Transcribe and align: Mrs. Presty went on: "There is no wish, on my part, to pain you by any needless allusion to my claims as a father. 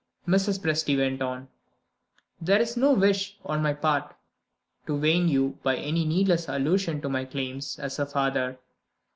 Mrs. 0.27 0.59
Presty 0.59 0.97
went 0.97 1.21
on: 1.21 1.47
"There 2.41 2.59
is 2.59 2.75
no 2.75 2.91
wish, 2.93 3.37
on 3.45 3.61
my 3.61 3.75
part, 3.75 4.15
to 4.87 4.99
pain 4.99 5.27
you 5.27 5.59
by 5.61 5.75
any 5.75 6.05
needless 6.05 6.49
allusion 6.49 7.01
to 7.01 7.07
my 7.09 7.23
claims 7.23 7.77
as 7.77 7.99
a 7.99 8.07
father. 8.07 8.57